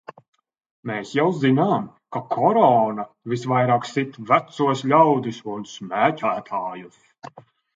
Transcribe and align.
Mēs 0.91 1.11
jau 1.17 1.25
zinām, 1.41 1.83
ka 2.17 2.21
Korona 2.35 3.05
visvairāk 3.33 3.87
sit 3.91 4.19
vecos 4.31 4.83
ļaudis 4.95 5.43
un 5.57 5.69
smēķētājus. 5.77 6.99